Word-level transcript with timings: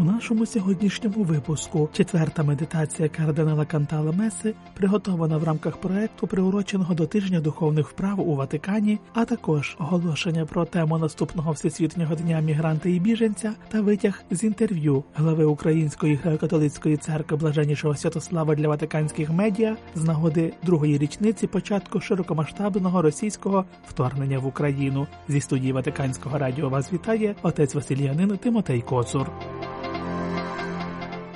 У 0.00 0.04
нашому 0.04 0.46
сьогоднішньому 0.46 1.24
випуску 1.24 1.88
четверта 1.92 2.42
медитація 2.42 3.08
кардинала 3.08 3.64
Кантала 3.64 4.12
Меси 4.12 4.54
приготована 4.74 5.38
в 5.38 5.44
рамках 5.44 5.76
проекту, 5.76 6.26
приуроченого 6.26 6.94
до 6.94 7.06
тижня 7.06 7.40
духовних 7.40 7.88
вправ 7.88 8.20
у 8.28 8.34
Ватикані, 8.34 8.98
а 9.14 9.24
також 9.24 9.76
оголошення 9.78 10.46
про 10.46 10.64
тему 10.64 10.98
наступного 10.98 11.52
всесвітнього 11.52 12.14
дня 12.14 12.40
мігранта 12.40 12.88
і 12.88 13.00
біженця 13.00 13.52
та 13.68 13.80
витяг 13.80 14.22
з 14.30 14.44
інтерв'ю 14.44 15.04
глави 15.14 15.44
Української 15.44 16.20
греко-католицької 16.24 16.96
церкви 16.96 17.36
Блаженнішого 17.36 17.96
Святослава 17.96 18.54
для 18.54 18.68
Ватиканських 18.68 19.30
медіа 19.30 19.76
з 19.94 20.04
нагоди 20.04 20.52
другої 20.62 20.98
річниці 20.98 21.46
початку 21.46 22.00
широкомасштабного 22.00 23.02
російського 23.02 23.64
вторгнення 23.88 24.38
в 24.38 24.46
Україну. 24.46 25.06
Зі 25.28 25.40
студії 25.40 25.72
Ватиканського 25.72 26.38
радіо 26.38 26.68
вас 26.68 26.92
вітає 26.92 27.34
отець 27.42 27.74
Василіянин 27.74 28.38
Тимотей 28.38 28.80
Коцур. 28.80 29.30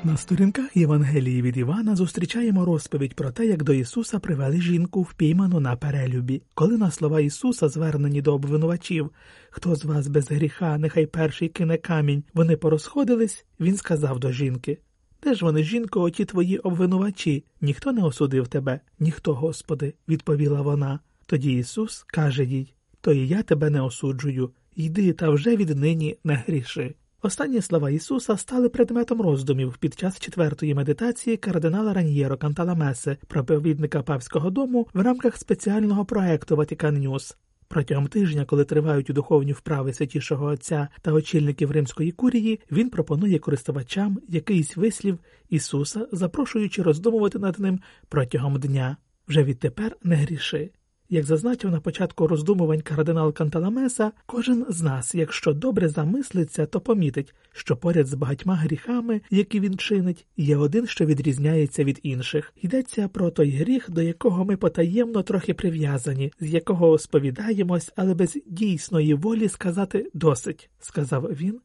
На 0.04 0.16
сторінках 0.16 0.76
Євангелії 0.76 1.42
від 1.42 1.56
Івана 1.56 1.96
зустрічаємо 1.96 2.64
розповідь 2.64 3.14
про 3.14 3.30
те, 3.30 3.46
як 3.46 3.62
до 3.62 3.72
Ісуса 3.72 4.18
привели 4.18 4.60
жінку 4.60 5.02
впійману 5.02 5.60
на 5.60 5.76
перелюбі. 5.76 6.42
Коли 6.54 6.78
на 6.78 6.90
слова 6.90 7.20
Ісуса, 7.20 7.68
звернені 7.68 8.22
до 8.22 8.34
обвинувачів, 8.34 9.10
хто 9.50 9.74
з 9.74 9.84
вас 9.84 10.08
без 10.08 10.30
гріха, 10.30 10.78
нехай 10.78 11.06
перший 11.06 11.48
кине 11.48 11.76
камінь, 11.76 12.24
вони 12.34 12.56
порозходились, 12.56 13.46
він 13.60 13.76
сказав 13.76 14.18
до 14.18 14.32
жінки 14.32 14.78
Де 15.22 15.34
ж 15.34 15.44
вони, 15.44 15.62
жінко, 15.62 16.00
оті 16.00 16.24
твої 16.24 16.58
обвинувачі? 16.58 17.44
Ніхто 17.60 17.92
не 17.92 18.02
осудив 18.02 18.48
тебе, 18.48 18.80
ніхто, 18.98 19.34
Господи, 19.34 19.94
відповіла 20.08 20.62
вона. 20.62 21.00
Тоді 21.26 21.52
Ісус 21.52 22.04
каже 22.06 22.44
їй 22.44 22.74
То 23.00 23.12
і 23.12 23.28
я 23.28 23.42
тебе 23.42 23.70
не 23.70 23.80
осуджую. 23.80 24.50
Йди 24.76 25.12
та 25.12 25.30
вже 25.30 25.56
віднині 25.56 26.18
не 26.24 26.34
гріши. 26.34 26.94
Останні 27.24 27.60
слова 27.60 27.90
Ісуса 27.90 28.36
стали 28.36 28.68
предметом 28.68 29.20
роздумів 29.20 29.76
під 29.76 29.98
час 29.98 30.20
четвертої 30.20 30.74
медитації 30.74 31.36
кардинала 31.36 31.92
Раньєро 31.92 32.36
Канталамесси, 32.36 33.16
проповідника 33.28 34.02
папського 34.02 34.50
дому 34.50 34.88
в 34.94 35.00
рамках 35.00 35.36
спеціального 35.36 36.04
проекту 36.04 36.56
Ватикан 36.56 36.98
Ньюс. 36.98 37.36
Протягом 37.68 38.06
тижня, 38.06 38.44
коли 38.44 38.64
тривають 38.64 39.06
духовні 39.06 39.52
вправи 39.52 39.92
святішого 39.92 40.46
Отця 40.46 40.88
та 41.02 41.12
очільників 41.12 41.70
римської 41.70 42.12
курії, 42.12 42.60
він 42.72 42.90
пропонує 42.90 43.38
користувачам 43.38 44.20
якийсь 44.28 44.76
вислів 44.76 45.18
Ісуса, 45.48 46.08
запрошуючи 46.12 46.82
роздумувати 46.82 47.38
над 47.38 47.60
ним 47.60 47.80
протягом 48.08 48.56
дня. 48.60 48.96
Вже 49.28 49.44
відтепер 49.44 49.96
не 50.02 50.16
гріши. 50.16 50.70
Як 51.10 51.24
зазначив 51.24 51.70
на 51.70 51.80
початку 51.80 52.26
роздумувань 52.26 52.80
кардинал 52.80 53.32
Канталамеса, 53.32 54.12
кожен 54.26 54.66
з 54.68 54.82
нас, 54.82 55.14
якщо 55.14 55.52
добре 55.52 55.88
замислиться, 55.88 56.66
то 56.66 56.80
помітить, 56.80 57.34
що 57.52 57.76
поряд 57.76 58.06
з 58.06 58.14
багатьма 58.14 58.54
гріхами, 58.54 59.20
які 59.30 59.60
він 59.60 59.76
чинить, 59.76 60.26
є 60.36 60.56
один, 60.56 60.86
що 60.86 61.04
відрізняється 61.04 61.84
від 61.84 62.00
інших. 62.02 62.52
Йдеться 62.62 63.08
про 63.08 63.30
той 63.30 63.50
гріх, 63.50 63.90
до 63.90 64.02
якого 64.02 64.44
ми 64.44 64.56
потаємно 64.56 65.22
трохи 65.22 65.54
прив'язані, 65.54 66.32
з 66.40 66.54
якого 66.54 66.98
сповідаємось, 66.98 67.92
але 67.96 68.14
без 68.14 68.38
дійсної 68.46 69.14
волі 69.14 69.48
сказати 69.48 70.10
досить, 70.14 70.70
сказав 70.80 71.22
він 71.22 71.60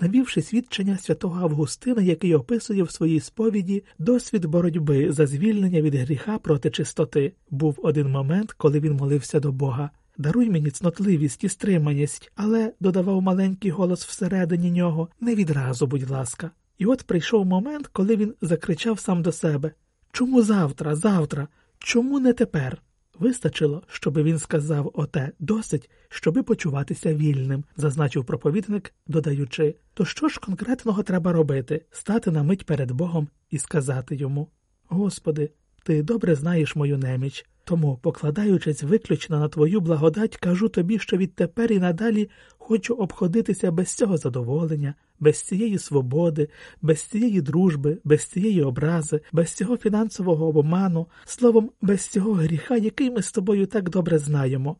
навівши 0.00 0.42
свідчення 0.42 0.98
святого 0.98 1.40
Августина, 1.40 2.02
який 2.02 2.34
описує 2.34 2.82
в 2.82 2.90
своїй 2.90 3.20
сповіді 3.20 3.84
досвід 3.98 4.44
боротьби 4.44 5.12
за 5.12 5.26
звільнення 5.26 5.80
від 5.80 5.94
гріха 5.94 6.38
проти 6.38 6.70
чистоти. 6.70 7.32
Був 7.50 7.78
один 7.82 8.10
момент, 8.10 8.52
коли 8.52 8.80
він 8.80 8.92
молився 8.92 9.40
до 9.40 9.52
Бога. 9.52 9.90
Даруй 10.18 10.50
мені 10.50 10.70
цнотливість 10.70 11.44
і 11.44 11.48
стриманість, 11.48 12.32
але 12.36 12.72
додавав 12.80 13.22
маленький 13.22 13.70
голос 13.70 14.04
всередині 14.04 14.70
нього 14.70 15.08
не 15.20 15.34
відразу, 15.34 15.86
будь 15.86 16.10
ласка. 16.10 16.50
І 16.78 16.86
от 16.86 17.02
прийшов 17.02 17.46
момент, 17.46 17.86
коли 17.86 18.16
він 18.16 18.34
закричав 18.40 18.98
сам 18.98 19.22
до 19.22 19.32
себе 19.32 19.72
Чому 20.12 20.42
завтра, 20.42 20.96
завтра? 20.96 21.48
Чому 21.78 22.20
не 22.20 22.32
тепер? 22.32 22.82
Вистачило, 23.18 23.82
щоби 23.86 24.22
він 24.22 24.38
сказав 24.38 24.90
оте. 24.94 25.32
Досить, 25.38 25.90
щоби 26.08 26.42
почуватися 26.42 27.14
вільним, 27.14 27.64
зазначив 27.76 28.24
проповідник, 28.24 28.94
додаючи 29.06 29.74
то 29.94 30.04
що 30.04 30.28
ж 30.28 30.40
конкретного 30.40 31.02
треба 31.02 31.32
робити? 31.32 31.84
Стати 31.90 32.30
на 32.30 32.42
мить 32.42 32.66
перед 32.66 32.90
Богом 32.90 33.28
і 33.50 33.58
сказати 33.58 34.16
йому. 34.16 34.48
Господи, 34.88 35.50
ти 35.82 36.02
добре 36.02 36.34
знаєш 36.34 36.76
мою 36.76 36.98
неміч, 36.98 37.46
тому, 37.64 37.98
покладаючись 38.02 38.82
виключно 38.82 39.40
на 39.40 39.48
твою 39.48 39.80
благодать, 39.80 40.36
кажу 40.36 40.68
тобі, 40.68 40.98
що 40.98 41.16
відтепер 41.16 41.72
і 41.72 41.78
надалі 41.78 42.30
хочу 42.58 42.94
обходитися 42.94 43.72
без 43.72 43.88
цього 43.88 44.16
задоволення, 44.16 44.94
без 45.20 45.42
цієї 45.42 45.78
свободи, 45.78 46.48
без 46.82 47.02
цієї 47.02 47.40
дружби, 47.40 47.98
без 48.04 48.24
цієї 48.24 48.62
образи, 48.62 49.20
без 49.32 49.52
цього 49.52 49.76
фінансового 49.76 50.48
обману, 50.48 51.06
словом, 51.24 51.70
без 51.80 52.06
цього 52.06 52.32
гріха, 52.32 52.76
який 52.76 53.10
ми 53.10 53.22
з 53.22 53.32
тобою 53.32 53.66
так 53.66 53.90
добре 53.90 54.18
знаємо. 54.18 54.76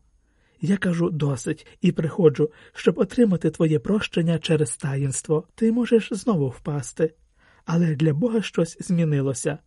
Я 0.61 0.77
кажу 0.77 1.09
досить 1.09 1.67
і 1.81 1.91
приходжу, 1.91 2.51
щоб 2.73 2.99
отримати 2.99 3.49
твоє 3.49 3.79
прощення 3.79 4.39
через 4.39 4.77
таїнство. 4.77 5.47
Ти 5.55 5.71
можеш 5.71 6.13
знову 6.13 6.49
впасти. 6.49 7.13
Але 7.65 7.95
для 7.95 8.13
Бога 8.13 8.41
щось 8.41 8.77
змінилося. 8.79 9.57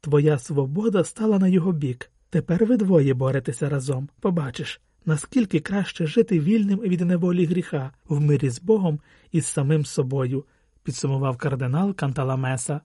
Твоя 0.00 0.38
свобода 0.38 1.04
стала 1.04 1.38
на 1.38 1.48
його 1.48 1.72
бік. 1.72 2.10
Тепер 2.30 2.66
ви 2.66 2.76
двоє 2.76 3.14
боретеся 3.14 3.68
разом. 3.68 4.08
Побачиш, 4.20 4.80
наскільки 5.06 5.60
краще 5.60 6.06
жити 6.06 6.40
вільним 6.40 6.78
від 6.78 7.00
неволі 7.00 7.44
гріха 7.44 7.90
в 8.08 8.20
мирі 8.20 8.50
з 8.50 8.62
Богом 8.62 9.00
і 9.32 9.40
з 9.40 9.46
самим 9.46 9.84
собою, 9.84 10.44
підсумував 10.82 11.36
кардинал 11.36 11.94
Канталамеса. 11.94 12.80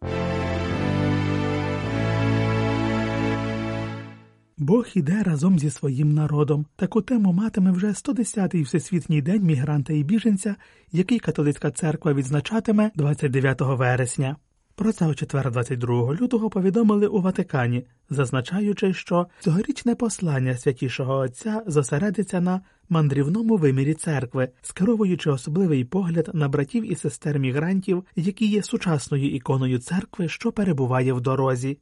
Бог 4.57 4.87
іде 4.93 5.23
разом 5.23 5.59
зі 5.59 5.69
своїм 5.69 6.13
народом. 6.13 6.65
Таку 6.75 7.01
тему 7.01 7.33
матиме 7.33 7.71
вже 7.71 7.87
110-й 7.87 8.61
всесвітній 8.61 9.21
день 9.21 9.43
мігранта 9.43 9.93
і 9.93 10.03
біженця, 10.03 10.55
який 10.91 11.19
католицька 11.19 11.71
церква 11.71 12.13
відзначатиме 12.13 12.91
29 12.95 13.61
вересня. 13.61 14.35
Про 14.75 14.91
це 14.91 15.07
у 15.07 15.13
четвер, 15.13 15.51
22 15.51 16.13
лютого, 16.15 16.49
повідомили 16.49 17.07
у 17.07 17.21
Ватикані, 17.21 17.85
зазначаючи, 18.09 18.93
що 18.93 19.27
цьогорічне 19.39 19.95
послання 19.95 20.57
святішого 20.57 21.17
Отця 21.17 21.63
зосередиться 21.67 22.41
на 22.41 22.61
мандрівному 22.89 23.57
вимірі 23.57 23.93
церкви, 23.93 24.49
скеровуючи 24.61 25.29
особливий 25.29 25.85
погляд 25.85 26.29
на 26.33 26.49
братів 26.49 26.91
і 26.91 26.95
сестер 26.95 27.39
мігрантів, 27.39 28.05
які 28.15 28.45
є 28.45 28.63
сучасною 28.63 29.35
іконою 29.35 29.79
церкви, 29.79 30.27
що 30.27 30.51
перебуває 30.51 31.13
в 31.13 31.21
дорозі. 31.21 31.77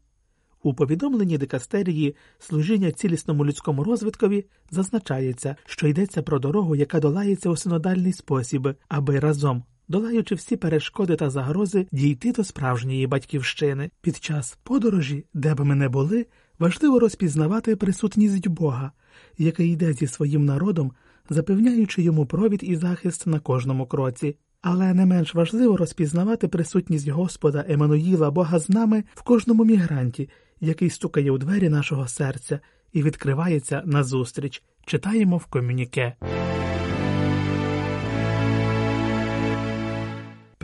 У 0.64 0.74
повідомленні 0.74 1.38
дикастерії 1.38 2.16
служіння 2.40 2.92
цілісному 2.92 3.46
людському 3.46 3.84
розвиткові 3.84 4.46
зазначається, 4.72 5.56
що 5.66 5.88
йдеться 5.88 6.22
про 6.22 6.40
дорогу, 6.40 6.76
яка 6.76 7.00
долається 7.00 7.50
у 7.50 7.56
синодальний 7.56 8.14
спосіб, 8.14 8.76
аби 8.88 9.20
разом 9.20 9.64
долаючи 9.90 10.36
всі 10.36 10.56
перешкоди 10.56 11.16
та 11.16 11.30
загрози, 11.30 11.88
дійти 11.92 12.32
до 12.32 12.44
справжньої 12.44 13.08
батьківщини. 13.08 13.92
Під 14.02 14.24
час 14.24 14.58
подорожі, 14.64 15.26
де 15.34 15.54
б 15.54 15.60
ми 15.60 15.76
не 15.76 15.90
були, 15.90 16.26
важливо 16.60 17.00
розпізнавати 17.00 17.76
присутність 17.76 18.48
Бога, 18.48 18.92
який 19.38 19.72
йде 19.72 19.94
зі 19.94 20.08
своїм 20.08 20.46
народом, 20.46 20.92
запевняючи 21.30 22.02
йому 22.02 22.26
провід 22.26 22.60
і 22.64 22.76
захист 22.76 23.28
на 23.28 23.40
кожному 23.40 23.86
кроці. 23.86 24.36
Але 24.62 24.94
не 24.94 25.06
менш 25.06 25.36
важливо 25.36 25.78
розпізнавати 25.78 26.48
присутність 26.48 27.08
Господа 27.08 27.66
Еммануїла, 27.70 28.32
Бога 28.32 28.60
з 28.60 28.70
нами 28.70 29.04
в 29.16 29.22
кожному 29.22 29.66
мігранті, 29.66 30.30
який 30.62 30.90
стукає 30.90 31.32
у 31.32 31.38
двері 31.38 31.70
нашого 31.70 32.08
серця 32.08 32.60
і 32.94 33.04
відкривається 33.04 33.82
назустріч. 33.86 34.64
Читаємо 34.86 35.38
в 35.38 35.46
комюніке. 35.46 36.16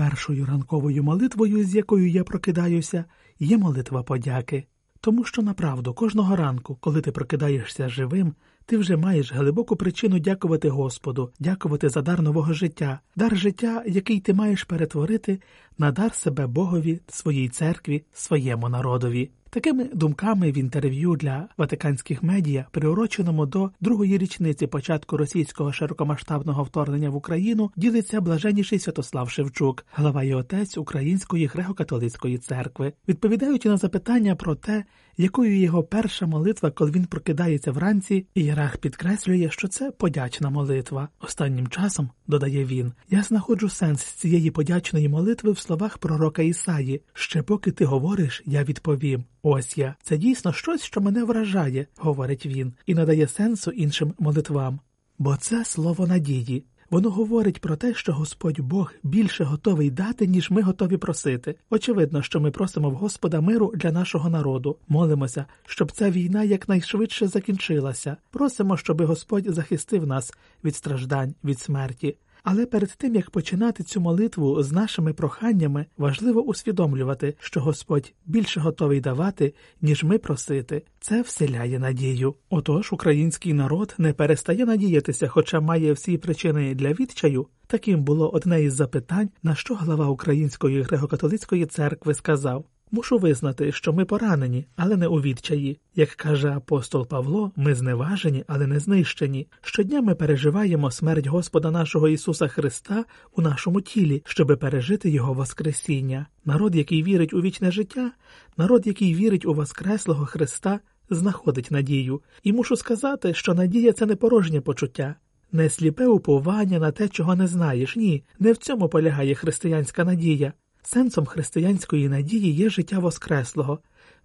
Першою 0.09 0.45
ранковою 0.45 1.03
молитвою, 1.03 1.63
з 1.63 1.75
якою 1.75 2.09
я 2.09 2.23
прокидаюся, 2.23 3.05
є 3.39 3.57
молитва 3.57 4.03
подяки, 4.03 4.65
тому 5.01 5.23
що 5.23 5.41
направду 5.41 5.93
кожного 5.93 6.35
ранку, 6.35 6.77
коли 6.79 7.01
ти 7.01 7.11
прокидаєшся 7.11 7.89
живим, 7.89 8.33
ти 8.65 8.77
вже 8.77 8.97
маєш 8.97 9.33
глибоку 9.33 9.75
причину 9.75 10.19
дякувати 10.19 10.69
Господу, 10.69 11.31
дякувати 11.39 11.89
за 11.89 12.01
дар 12.01 12.21
нового 12.21 12.53
життя, 12.53 12.99
дар 13.15 13.37
життя, 13.37 13.83
який 13.87 14.19
ти 14.19 14.33
маєш 14.33 14.63
перетворити 14.63 15.39
на 15.77 15.91
дар 15.91 16.13
себе 16.13 16.47
Богові, 16.47 16.99
своїй 17.07 17.49
церкві, 17.49 18.03
своєму 18.13 18.69
народові. 18.69 19.31
Такими 19.55 19.83
думками 19.93 20.51
в 20.51 20.57
інтерв'ю 20.57 21.15
для 21.15 21.47
ватиканських 21.57 22.23
медіа, 22.23 22.65
приуроченому 22.71 23.45
до 23.45 23.71
другої 23.81 24.17
річниці 24.17 24.67
початку 24.67 25.17
російського 25.17 25.73
широкомасштабного 25.73 26.63
вторгнення 26.63 27.09
в 27.09 27.15
Україну, 27.15 27.71
ділиться 27.75 28.21
блаженніший 28.21 28.79
Святослав 28.79 29.29
Шевчук, 29.29 29.85
глава 29.93 30.23
і 30.23 30.33
отець 30.33 30.77
Української 30.77 31.47
греко-католицької 31.47 32.37
церкви, 32.37 32.93
відповідаючи 33.07 33.69
на 33.69 33.77
запитання 33.77 34.35
про 34.35 34.55
те, 34.55 34.83
якою 35.17 35.59
його 35.59 35.83
перша 35.83 36.25
молитва, 36.25 36.71
коли 36.71 36.91
він 36.91 37.05
прокидається 37.05 37.71
вранці, 37.71 38.25
ієрарх 38.35 38.77
підкреслює, 38.77 39.49
що 39.51 39.67
це 39.67 39.91
подячна 39.91 40.49
молитва. 40.49 41.09
Останнім 41.19 41.67
часом, 41.67 42.09
додає 42.27 42.65
він, 42.65 42.93
я 43.09 43.23
знаходжу 43.23 43.69
сенс 43.69 44.03
цієї 44.03 44.51
подячної 44.51 45.09
молитви 45.09 45.51
в 45.51 45.59
словах 45.59 45.97
пророка 45.97 46.41
Ісаї. 46.41 47.01
Ще 47.13 47.41
поки 47.41 47.71
ти 47.71 47.85
говориш, 47.85 48.43
я 48.45 48.63
відповім. 48.63 49.23
Ось 49.41 49.77
я. 49.77 49.95
Це 50.03 50.17
дійсно 50.17 50.53
щось, 50.53 50.83
що 50.83 51.01
мене 51.01 51.23
вражає, 51.23 51.87
говорить 51.97 52.45
він, 52.45 52.73
і 52.85 52.93
надає 52.93 53.27
сенсу 53.27 53.71
іншим 53.71 54.13
молитвам. 54.19 54.79
Бо 55.19 55.37
це 55.37 55.65
слово 55.65 56.07
надії. 56.07 56.65
Воно 56.89 57.09
говорить 57.09 57.61
про 57.61 57.75
те, 57.75 57.93
що 57.93 58.13
Господь 58.13 58.59
Бог 58.59 58.93
більше 59.03 59.43
готовий 59.43 59.91
дати, 59.91 60.27
ніж 60.27 60.51
ми 60.51 60.61
готові 60.61 60.97
просити. 60.97 61.55
Очевидно, 61.69 62.21
що 62.21 62.39
ми 62.39 62.51
просимо 62.51 62.89
в 62.89 62.93
Господа 62.93 63.41
миру 63.41 63.73
для 63.75 63.91
нашого 63.91 64.29
народу, 64.29 64.77
молимося, 64.87 65.45
щоб 65.65 65.91
ця 65.91 66.11
війна 66.11 66.43
якнайшвидше 66.43 67.27
закінчилася. 67.27 68.17
Просимо, 68.31 68.77
щоб 68.77 69.01
Господь 69.01 69.53
захистив 69.53 70.07
нас 70.07 70.33
від 70.63 70.75
страждань, 70.75 71.35
від 71.43 71.59
смерті. 71.59 72.15
Але 72.47 72.65
перед 72.65 72.89
тим 72.97 73.15
як 73.15 73.29
починати 73.29 73.83
цю 73.83 74.01
молитву 74.01 74.63
з 74.63 74.71
нашими 74.71 75.13
проханнями, 75.13 75.85
важливо 75.97 76.41
усвідомлювати, 76.41 77.35
що 77.39 77.61
Господь 77.61 78.13
більше 78.25 78.59
готовий 78.59 79.01
давати, 79.01 79.53
ніж 79.81 80.03
ми 80.03 80.17
просити. 80.17 80.83
Це 80.99 81.21
вселяє 81.21 81.79
надію. 81.79 82.35
Отож, 82.49 82.93
український 82.93 83.53
народ 83.53 83.95
не 83.97 84.13
перестає 84.13 84.65
надіятися, 84.65 85.27
хоча 85.27 85.59
має 85.59 85.93
всі 85.93 86.17
причини 86.17 86.75
для 86.75 86.91
відчаю. 86.91 87.47
Таким 87.67 88.03
було 88.03 88.29
одне 88.29 88.63
із 88.63 88.73
запитань, 88.73 89.29
на 89.43 89.55
що 89.55 89.75
глава 89.75 90.07
Української 90.07 90.81
греко-католицької 90.81 91.65
церкви 91.65 92.13
сказав. 92.13 92.65
Мушу 92.91 93.17
визнати, 93.17 93.71
що 93.71 93.93
ми 93.93 94.05
поранені, 94.05 94.65
але 94.75 94.97
не 94.97 95.07
у 95.07 95.21
відчаї. 95.21 95.79
Як 95.95 96.09
каже 96.09 96.49
апостол 96.49 97.07
Павло, 97.07 97.51
ми 97.55 97.75
зневажені, 97.75 98.43
але 98.47 98.67
не 98.67 98.79
знищені. 98.79 99.47
Щодня 99.61 100.01
ми 100.01 100.15
переживаємо 100.15 100.91
смерть 100.91 101.27
Господа 101.27 101.71
нашого 101.71 102.07
Ісуса 102.07 102.47
Христа 102.47 103.05
у 103.35 103.41
нашому 103.41 103.81
тілі, 103.81 104.23
щоби 104.25 104.55
пережити 104.55 105.09
Його 105.09 105.33
Воскресіння. 105.33 106.25
Народ, 106.45 106.75
який 106.75 107.03
вірить 107.03 107.33
у 107.33 107.41
вічне 107.41 107.71
життя, 107.71 108.11
народ, 108.57 108.87
який 108.87 109.15
вірить 109.15 109.45
у 109.45 109.53
Воскреслого 109.53 110.25
Христа, 110.25 110.79
знаходить 111.09 111.71
надію. 111.71 112.21
І 112.43 112.53
мушу 112.53 112.75
сказати, 112.75 113.33
що 113.33 113.53
надія 113.53 113.93
це 113.93 114.05
не 114.05 114.15
порожнє 114.15 114.61
почуття. 114.61 115.15
Не 115.51 115.69
сліпе 115.69 116.07
уповання 116.07 116.79
на 116.79 116.91
те, 116.91 117.09
чого 117.09 117.35
не 117.35 117.47
знаєш. 117.47 117.95
Ні, 117.95 118.23
не 118.39 118.51
в 118.51 118.57
цьому 118.57 118.89
полягає 118.89 119.35
християнська 119.35 120.03
надія. 120.03 120.53
Сенсом 120.87 121.25
християнської 121.25 122.09
надії 122.09 122.51
є 122.51 122.69
життя 122.69 122.99
Воскреслого. 122.99 123.79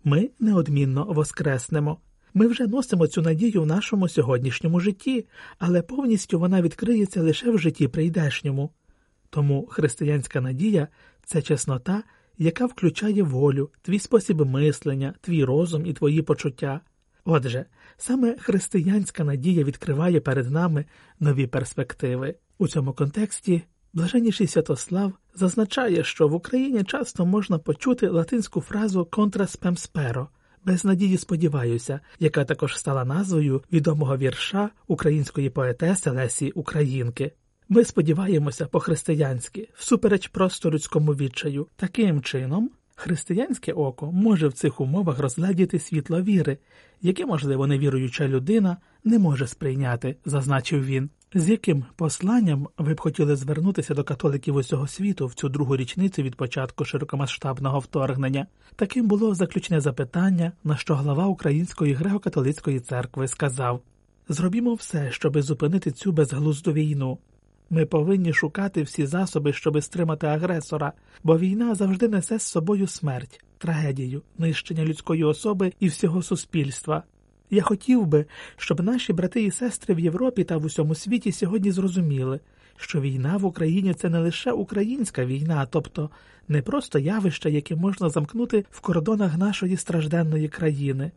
Ми 0.05 0.31
неодмінно 0.41 1.05
воскреснемо. 1.05 1.99
Ми 2.35 2.47
вже 2.47 2.67
носимо 2.67 3.07
цю 3.07 3.23
надію 3.23 3.63
в 3.63 3.67
нашому 3.67 4.09
сьогоднішньому 4.09 4.81
житті, 4.81 5.27
але 5.59 5.83
повністю 5.83 6.39
вона 6.39 6.63
відкриється 6.63 7.23
лише 7.23 7.51
в 7.51 7.59
житті 7.59 7.89
прийдешньому. 7.89 8.71
Тому 9.31 9.67
християнська 9.67 10.41
надія 10.41 10.89
це 11.25 11.43
чеснота, 11.43 12.03
яка 12.39 12.67
включає 12.67 13.23
волю, 13.23 13.71
твій 13.83 13.99
спосіб 13.99 14.47
мислення, 14.47 15.15
твій 15.21 15.45
розум 15.45 15.87
і 15.87 15.93
твої 15.93 16.23
почуття. 16.23 16.81
Отже, 17.25 17.65
саме 17.97 18.37
християнська 18.39 19.25
надія 19.25 19.65
відкриває 19.65 20.21
перед 20.21 20.51
нами 20.51 20.85
нові 21.21 21.47
перспективи. 21.47 22.35
У 22.59 22.69
цьому 22.69 22.93
контексті 22.93 23.63
Блаженніший 23.93 24.47
Святослав 24.47 25.13
зазначає, 25.35 26.05
що 26.05 26.29
в 26.29 26.35
Україні 26.35 26.85
часто 26.85 27.27
можна 27.27 27.59
почути 27.59 28.09
латинську 28.09 28.61
фразу 28.61 29.01
«contra 29.01 29.59
spem 29.59 29.77
spero» 29.77 30.27
без 30.65 30.85
надії 30.85 31.19
сподіваюся, 31.19 32.01
яка 32.19 32.45
також 32.45 32.79
стала 32.79 33.05
назвою 33.05 33.63
відомого 33.73 34.17
вірша 34.17 34.71
української 34.87 35.51
поетеси 35.51 36.11
Лесі 36.11 36.51
Українки. 36.51 37.33
Ми 37.69 37.85
сподіваємося 37.85 38.67
по-християнськи, 38.67 39.69
всупереч 39.75 40.29
просто 40.29 40.71
людському 40.71 41.13
відчаю. 41.13 41.67
Таким 41.77 42.23
чином, 42.23 42.71
християнське 42.95 43.73
око 43.73 44.13
може 44.13 44.49
в 44.49 44.53
цих 44.53 44.81
умовах 44.81 45.19
розглядіти 45.19 45.79
світло 45.79 46.23
віри, 46.23 46.59
яке, 47.03 47.27
можливо, 47.27 47.67
невіруюча 47.67 48.29
людина 48.29 48.77
не 49.05 49.19
може 49.19 49.47
сприйняти, 49.47 50.17
зазначив 50.25 50.85
він. 50.85 51.11
З 51.35 51.49
яким 51.49 51.85
посланням 51.97 52.69
ви 52.79 52.95
б 52.95 53.01
хотіли 53.01 53.37
звернутися 53.37 53.95
до 53.95 54.05
католиків 54.05 54.57
усього 54.57 54.87
світу 54.87 55.27
в 55.27 55.35
цю 55.35 55.49
другу 55.49 55.77
річницю 55.77 56.23
від 56.23 56.35
початку 56.35 56.85
широкомасштабного 56.85 57.79
вторгнення? 57.79 58.47
Таким 58.77 59.09
було 59.09 59.35
заключне 59.35 59.81
запитання, 59.81 60.53
на 60.65 60.77
що 60.77 60.95
глава 60.95 61.27
Української 61.27 61.97
греко-католицької 61.97 62.81
церкви 62.81 63.29
сказав 63.29 63.81
Зробімо 64.29 64.75
все, 64.75 65.11
щоби 65.11 65.43
зупинити 65.43 65.91
цю 65.91 66.13
безглузду 66.13 66.73
війну. 66.73 67.19
Ми 67.71 67.87
повинні 67.87 68.33
шукати 68.33 68.83
всі 68.83 69.07
засоби, 69.07 69.53
щоби 69.53 69.83
стримати 69.83 70.27
агресора, 70.27 70.93
бо 71.25 71.39
війна 71.39 71.75
завжди 71.75 72.09
несе 72.09 72.39
з 72.39 72.43
собою 72.43 72.87
смерть, 72.87 73.45
трагедію, 73.59 74.23
нищення 74.39 74.85
людської 74.85 75.25
особи 75.25 75.73
і 75.81 75.89
всього 75.89 76.23
суспільства. 76.23 77.03
Я 77.51 77.63
хотів 77.63 78.07
би, 78.07 78.27
щоб 78.57 78.83
наші 78.83 79.13
брати 79.13 79.43
і 79.43 79.51
сестри 79.51 79.95
в 79.95 80.01
Європі 80.01 80.45
та 80.45 80.57
в 80.57 80.65
усьому 80.65 80.95
світі 80.95 81.33
сьогодні 81.33 81.71
зрозуміли, 81.71 82.41
що 82.77 83.01
війна 83.01 83.37
в 83.37 83.45
Україні 83.45 83.95
це 83.95 84.09
не 84.09 84.19
лише 84.19 84.53
українська 84.53 85.25
війна, 85.25 85.67
тобто 85.71 86.11
не 86.49 86.63
просто 86.63 86.99
явище, 86.99 87.51
яке 87.51 87.77
можна 87.77 88.09
замкнути 88.09 88.65
в 88.71 88.81
кордонах 88.81 89.39
нашої 89.39 89.77
стражденної 89.77 90.49
країни. 90.49 91.11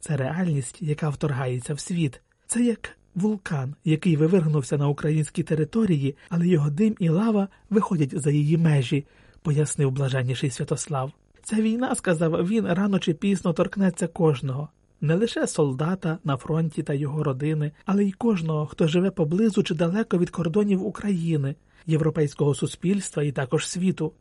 Це 0.00 0.16
реальність, 0.16 0.82
яка 0.82 1.08
вторгається 1.08 1.74
в 1.74 1.80
світ. 1.80 2.20
Це 2.46 2.64
як 2.64 2.90
вулкан, 3.14 3.74
який 3.84 4.16
вивергнувся 4.16 4.78
на 4.78 4.88
українській 4.88 5.42
території, 5.42 6.16
але 6.28 6.48
його 6.48 6.70
дим 6.70 6.96
і 6.98 7.08
лава 7.08 7.48
виходять 7.70 8.20
за 8.20 8.30
її 8.30 8.56
межі, 8.56 9.04
пояснив 9.42 9.90
блаженніший 9.90 10.50
Святослав. 10.50 11.12
Ця 11.42 11.56
війна, 11.56 11.94
сказав 11.94 12.48
він, 12.48 12.66
рано 12.66 12.98
чи 12.98 13.14
пізно 13.14 13.52
торкнеться 13.52 14.06
кожного 14.06 14.68
не 15.00 15.14
лише 15.14 15.46
солдата 15.46 16.18
на 16.24 16.36
фронті 16.36 16.82
та 16.82 16.94
його 16.94 17.22
родини, 17.22 17.72
але 17.84 18.04
й 18.04 18.12
кожного, 18.12 18.66
хто 18.66 18.86
живе 18.88 19.10
поблизу 19.10 19.62
чи 19.62 19.74
далеко 19.74 20.18
від 20.18 20.30
кордонів 20.30 20.86
України, 20.86 21.54
європейського 21.86 22.54
суспільства 22.54 23.22
і 23.22 23.32
також 23.32 23.68
світу. 23.68 24.12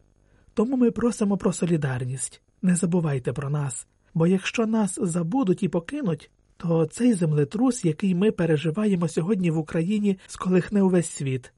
Тому 0.54 0.78
ми 0.78 0.92
просимо 0.92 1.38
про 1.38 1.54
солідарність. 1.54 2.42
Не 2.62 2.76
забувайте 2.76 3.34
про 3.34 3.50
нас, 3.50 3.88
бо 4.14 4.28
якщо 4.28 4.66
нас 4.66 5.00
забудуть 5.02 5.64
і 5.64 5.70
покинуть, 5.70 6.32
то 6.58 6.86
цей 6.86 7.14
землетрус, 7.14 7.86
який 7.86 8.16
ми 8.16 8.32
переживаємо 8.32 9.08
сьогодні 9.08 9.52
в 9.52 9.58
Україні, 9.58 10.18
сколихне 10.28 10.82
увесь 10.82 11.10
світ. 11.10 11.54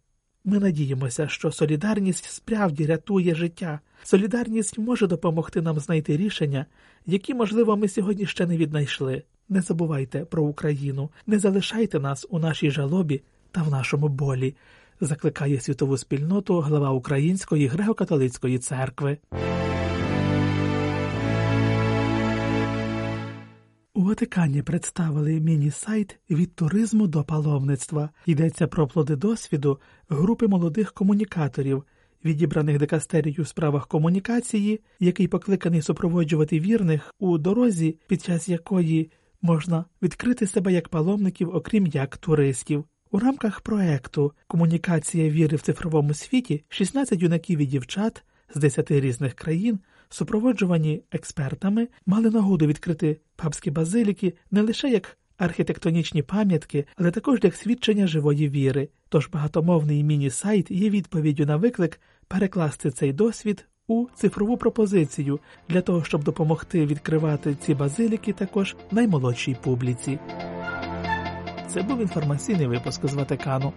Ми 0.47 0.59
надіємося, 0.59 1.27
що 1.27 1.51
солідарність 1.51 2.25
справді 2.25 2.85
рятує 2.85 3.35
життя. 3.35 3.79
Солідарність 4.03 4.77
може 4.77 5.07
допомогти 5.07 5.61
нам 5.61 5.79
знайти 5.79 6.17
рішення, 6.17 6.65
які, 7.05 7.33
можливо, 7.33 7.77
ми 7.77 7.87
сьогодні 7.87 8.25
ще 8.25 8.45
не 8.45 8.57
віднайшли. 8.57 9.23
Не 9.49 9.61
забувайте 9.61 10.25
про 10.25 10.43
Україну, 10.43 11.09
не 11.27 11.39
залишайте 11.39 11.99
нас 11.99 12.27
у 12.29 12.39
нашій 12.39 12.71
жалобі 12.71 13.21
та 13.51 13.63
в 13.63 13.71
нашому 13.71 14.07
болі, 14.07 14.55
закликає 15.01 15.59
світову 15.59 15.97
спільноту 15.97 16.59
глава 16.59 16.91
Української 16.91 17.69
греко-католицької 17.69 18.57
церкви. 18.57 19.17
Ватикані 24.05 24.61
представили 24.61 25.39
міні-сайт 25.39 26.19
від 26.29 26.55
туризму 26.55 27.07
до 27.07 27.23
паломництва. 27.23 28.09
Йдеться 28.25 28.67
про 28.67 28.87
плоди 28.87 29.15
досвіду 29.15 29.79
групи 30.09 30.47
молодих 30.47 30.93
комунікаторів, 30.93 31.83
відібраних 32.25 32.77
дикастерію 32.77 33.43
в 33.43 33.47
справах 33.47 33.87
комунікації, 33.87 34.81
який 34.99 35.27
покликаний 35.27 35.81
супроводжувати 35.81 36.59
вірних 36.59 37.13
у 37.19 37.37
дорозі, 37.37 37.99
під 38.07 38.23
час 38.23 38.49
якої 38.49 39.11
можна 39.41 39.85
відкрити 40.01 40.47
себе 40.47 40.73
як 40.73 40.89
паломників, 40.89 41.55
окрім 41.55 41.87
як 41.87 42.17
туристів. 42.17 42.85
У 43.11 43.19
рамках 43.19 43.61
проекту 43.61 44.31
Комунікація 44.47 45.29
віри 45.29 45.57
в 45.57 45.61
цифровому 45.61 46.13
світі 46.13 46.63
16 46.69 47.21
юнаків 47.21 47.59
і 47.59 47.65
дівчат 47.65 48.23
з 48.55 48.59
10 48.59 48.91
різних 48.91 49.33
країн 49.33 49.79
супроводжувані 50.09 51.03
експертами, 51.11 51.87
мали 52.05 52.29
нагоду 52.29 52.67
відкрити 52.67 53.19
папські 53.35 53.71
базиліки 53.71 54.33
не 54.51 54.61
лише 54.61 54.89
як 54.89 55.17
архітектонічні 55.37 56.21
пам'ятки, 56.21 56.85
але 56.95 57.11
також 57.11 57.39
як 57.43 57.55
свідчення 57.55 58.07
живої 58.07 58.49
віри. 58.49 58.89
Тож 59.09 59.27
багатомовний 59.27 60.03
міні-сайт 60.03 60.71
є 60.71 60.89
відповіддю 60.89 61.45
на 61.45 61.55
виклик 61.55 61.99
перекласти 62.27 62.91
цей 62.91 63.13
досвід 63.13 63.65
у 63.87 64.07
цифрову 64.15 64.57
пропозицію 64.57 65.39
для 65.69 65.81
того, 65.81 66.03
щоб 66.03 66.23
допомогти 66.23 66.85
відкривати 66.85 67.55
ці 67.55 67.73
базиліки 67.73 68.33
також 68.33 68.75
наймолодшій 68.91 69.57
публіці. 69.63 70.19
Це 71.67 71.81
був 71.81 72.01
інформаційний 72.01 72.67
випуск 72.67 73.07
з 73.07 73.13
Ватикану. 73.13 73.73